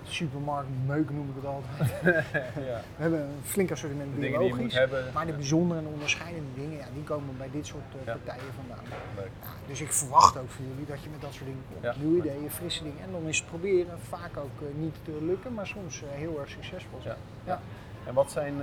[0.05, 1.91] supermarkt meuk noem ik het altijd.
[2.69, 4.79] ja, We hebben een flink assortiment de biologisch.
[5.15, 8.85] Maar de bijzondere en onderscheidende dingen, ja, die komen bij dit soort eh, partijen vandaan.
[9.17, 9.31] Leuk.
[9.43, 11.95] Ja, dus ik verwacht ook van jullie dat je met dat soort dingen.
[11.99, 13.03] Nieuwe ideeën, frisse dingen.
[13.03, 16.41] En dan is het proberen vaak ook eh, niet te lukken, maar soms eh, heel
[16.41, 17.17] erg succesvol zijn.
[17.45, 17.61] Ja.
[18.07, 18.55] En wat zijn,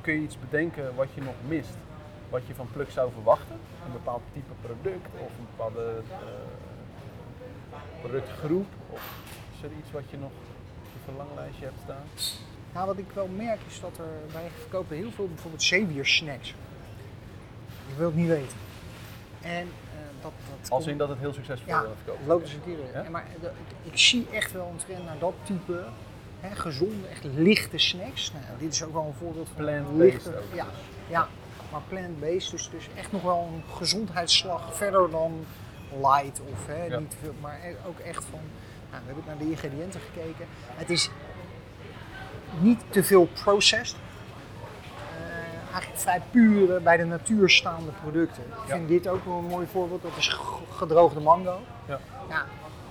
[0.00, 1.76] kun je iets bedenken wat je nog mist?
[2.30, 3.56] Wat je van Pluk zou verwachten?
[3.86, 6.02] Een bepaald type product of een bepaalde
[8.00, 8.66] productgroep?
[8.90, 9.02] Of
[9.54, 10.30] is er iets wat je nog
[11.04, 12.04] verlanglijstje hebt staan?
[12.72, 16.54] Nou, wat ik wel merk is dat er, wij verkopen heel veel bijvoorbeeld zeewiersnacks.
[17.88, 18.56] Je wilt het niet weten.
[19.40, 19.60] En
[19.92, 20.32] eh, dat,
[20.68, 22.26] dat in dat het heel succesvol Ja, eh, verkoopt.
[22.26, 22.76] loopt in.
[22.92, 23.10] Ja?
[23.10, 23.50] Maar de-
[23.82, 25.84] ik, zie echt wel een trend naar dat type
[26.40, 28.32] hè, gezonde, echt lichte snacks.
[28.32, 30.36] Nou, dit is ook wel een voorbeeld van Plant-based lichte.
[30.36, 30.72] ook Ja, dus.
[31.08, 31.28] ja,
[31.72, 35.44] maar plant-based, dus, dus echt nog wel een gezondheidsslag verder dan
[36.00, 36.98] light of hè, Ja.
[36.98, 38.40] niet te veel, maar e- ook echt van.
[38.94, 40.46] Nou, we hebben naar de ingrediënten gekeken.
[40.74, 41.10] Het is
[42.60, 43.96] niet te veel processed.
[45.18, 48.42] Eh, eigenlijk vrij pure, bij de natuur staande producten.
[48.42, 48.74] Ik Ja.
[48.74, 50.02] vind dit ook wel een mooi voorbeeld.
[50.02, 50.28] Dat is
[50.70, 51.58] gedroogde mango.
[51.88, 52.00] Ja.
[52.28, 52.44] Ja,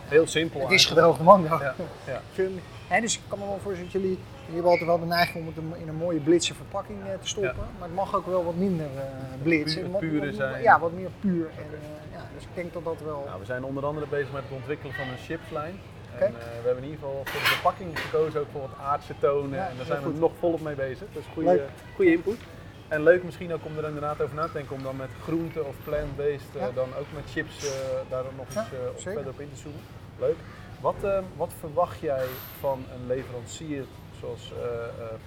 [0.08, 1.16] Heel simpel het is eigenlijk.
[1.18, 1.64] gedroogde mango.
[1.64, 2.22] Ja, ja.
[2.34, 5.06] Vind- hè, dus ik kan me wel voorstellen dat jullie, jullie hebben altijd wel de
[5.06, 7.56] neiging om het in- een mooie blitse verpakking eh, te stoppen.
[7.80, 9.04] Maar het mag ook wel wat minder eh
[9.44, 9.74] blitz.
[9.76, 10.62] Puur- pure zijn.
[10.62, 11.46] Ja, wat meer puur.
[11.58, 11.66] En,
[12.12, 13.24] ja, dus ik denk dat dat wel...
[13.28, 15.80] Nou, we zijn onder andere bezig met het ontwikkelen van een chipslijn.
[16.20, 19.14] En, eh, we hebben in ieder geval voor de verpakking gekozen ook voor wat aardse
[19.20, 19.58] tonen.
[19.58, 21.08] Ja, en daar zijn we nog volop mee bezig.
[21.14, 22.40] Dat is goede, goede input.
[22.88, 25.64] En leuk misschien ook om er inderdaad over na te denken om dan met groente
[25.64, 27.72] of plant-based, eh, dan ook met chips eh,
[28.10, 28.58] daar nog eens
[28.90, 29.82] op verder op in te zoomen.
[30.20, 30.38] Leuk.
[30.80, 30.96] Wat,
[31.36, 32.26] wat verwacht jij
[32.60, 33.86] van een leverancier
[34.20, 34.52] zoals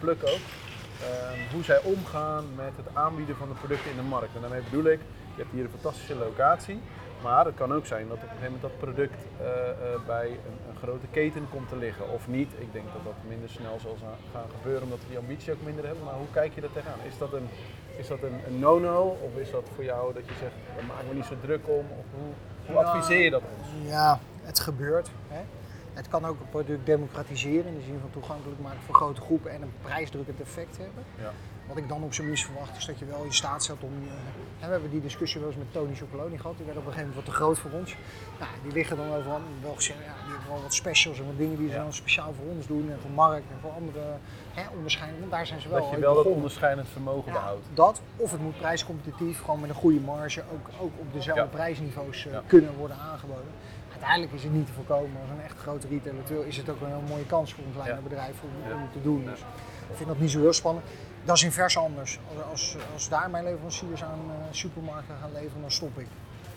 [0.01, 0.41] Pluk ook?
[1.03, 4.35] Ehm, hoe zij omgaan met het aanbieden van de producten in de markt.
[4.35, 5.01] En daarmee bedoel ik,
[5.35, 6.81] je hebt hier een fantastische locatie.
[7.23, 9.77] Maar het kan ook zijn dat op een gegeven moment dat product eh, eh,
[10.07, 12.11] bij een, een grote keten komt te liggen.
[12.13, 12.53] Of niet.
[12.59, 15.63] Ik denk dat dat minder snel zal za- gaan gebeuren omdat we die ambitie ook
[15.65, 16.05] minder hebben.
[16.05, 16.99] Maar hoe kijk je er tegenaan?
[17.07, 17.49] Is dat een,
[17.97, 19.17] is dat een, een no-no?
[19.27, 21.87] Of is dat voor jou dat je zegt, daar maak me niet zo druk om?
[22.01, 22.33] Of hoe,
[22.67, 23.91] hoe Nou, adviseer je dat ons?
[23.91, 25.11] Ja, het gebeurt.
[25.29, 25.41] Hè.
[25.95, 29.51] Het kan ook een product democratiseren in de zin van toegankelijk maken voor grote groepen
[29.51, 31.05] en een prijsdrukkend effect hebben.
[31.21, 31.31] Ja.
[31.69, 33.91] Wat ik dan op zijn minst verwacht is dat je wel in staat stelt om.
[34.07, 34.13] eh,
[34.59, 36.57] hè, we hebben die discussie wel eens met Tony Chocoloni gehad.
[36.57, 37.97] Die werd op een gegeven moment wat te groot voor ons.
[38.39, 39.41] Nou, die liggen dan overal.
[39.63, 41.83] Wel gezegd, ja, die hebben wel wat specials en wat dingen die ze Ja.
[41.83, 44.01] dan speciaal voor ons doen en voor markt en voor andere
[44.55, 45.21] hè, onderscheidingen.
[45.21, 45.81] Want daar zijn ze wel.
[45.81, 47.65] Dat je wel dat onderscheidend vermogen Ja, behoudt.
[47.75, 52.27] dat, of het moet prijscompetitief, gewoon met een goede marge, ook, ook op dezelfde prijsniveaus
[52.27, 53.53] eh, kunnen worden aangeboden.
[53.93, 55.21] Uiteindelijk is het niet te voorkomen.
[55.21, 57.97] Als een echt grote retailer is het ook een heel mooie kans voor ons kleine
[57.97, 58.03] Ja.
[58.03, 59.25] bedrijf om, om te doen.
[59.25, 59.41] Dus
[59.91, 60.85] ik vind dat niet zo heel spannend.
[61.27, 62.19] Dat is invers anders.
[62.29, 66.07] Als, als, als daar mijn leveranciers aan eh, supermarkten gaan leveren, dan stop ik.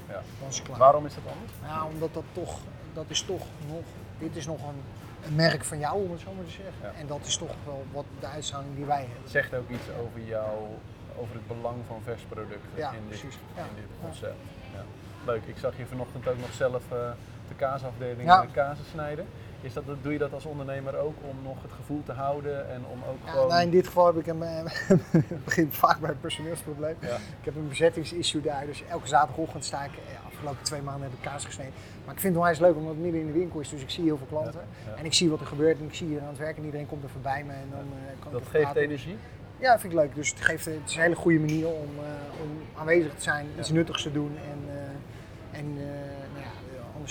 [0.07, 0.21] Ja.
[0.39, 0.77] Dan is het klaar.
[0.77, 1.51] Waarom is dat anders?
[1.63, 2.59] Ja, omdat dat toch,
[2.93, 3.83] dat is toch nog,
[4.19, 4.81] dit is nog een,
[5.25, 6.73] een merk van jou, om het zo maar te zeggen.
[6.81, 6.91] Ja.
[6.99, 9.21] En dat is toch wel wat de uitstraling die wij hebben.
[9.21, 10.57] Het zegt ook iets over jou,
[11.17, 13.19] over het belang van vers producten Ja, in, dit.
[13.55, 13.61] Ja.
[13.61, 14.41] in dit concept.
[14.73, 14.83] Ja.
[15.25, 16.97] Leuk, ik zag je vanochtend ook nog zelf eh,
[17.47, 18.45] de kaasafdeling ja.
[18.51, 19.27] kazen snijden.
[19.61, 22.81] Is dat, doe je dat als ondernemer ook om nog het gevoel te houden en
[22.91, 23.47] om ook Ja, gewoon...
[23.47, 24.41] nou, in dit geval heb ik een,
[25.27, 26.95] het begint vaak bij een personeelsprobleem.
[26.99, 27.15] Ja.
[27.15, 29.91] Ik heb een bezettingsissue daar, dus elke zaterdagochtend sta ik,
[30.25, 31.73] afgelopen twee maanden heb ik kaas gesneden.
[32.05, 33.89] Maar ik vind het onwijs leuk omdat het midden in de winkel is, dus ik
[33.89, 34.61] zie heel veel klanten.
[34.85, 34.95] Ja.
[34.95, 36.87] En ik zie wat er gebeurt en ik zie hier aan het werk en iedereen
[36.87, 38.81] komt er voorbij me en dan eh, kan Dat geeft praten.
[38.81, 39.17] energie.
[39.59, 40.15] Ja, vind ik leuk.
[40.15, 43.45] Dus het, geeft, het is een hele goede manier om, eh, om aanwezig te zijn,
[43.59, 45.77] iets nuttigs te doen en, eh, en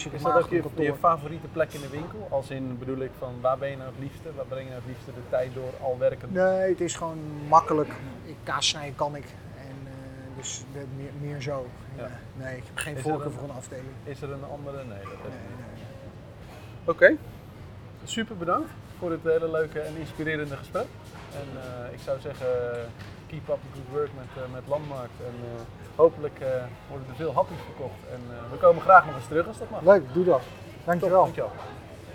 [0.07, 2.27] Is dat ook je, favoriete plek in de winkel?
[2.31, 4.35] Als in bedoel ik van waar ben je nou het liefste?
[4.37, 6.33] Waar breng je nou het liefste de tijd door al werkend?
[6.33, 7.89] Nee, het is gewoon makkelijk.
[8.25, 9.25] Ik, kaas snijden kan ik.
[9.57, 10.65] En, eh, dus
[10.97, 11.67] meer, meer zo.
[11.97, 12.03] Ja.
[12.03, 12.11] Ja.
[12.35, 13.89] Nee, ik heb geen Is voorkeur een- voor een afdeling.
[14.05, 14.77] Is er een andere?
[14.77, 15.59] Nee, dat Nee, niet.
[15.75, 15.85] nee.
[16.85, 17.17] Oké,
[18.05, 20.87] super bedankt voor dit hele leuke en inspirerende gesprek.
[21.33, 22.47] En eh, ik zou zeggen,
[23.29, 25.19] keep up the good work met, eh, met Landmarkt.
[25.29, 25.61] En eh,
[25.97, 26.49] hopelijk eh,
[26.89, 28.01] worden er veel hapjes verkocht.
[28.15, 29.83] En we komen graag nog eens terug als dat mag.
[29.83, 30.41] Leuk, doe dat.
[30.41, 31.23] Top, Dankjewel.
[31.23, 31.53] dankjewel.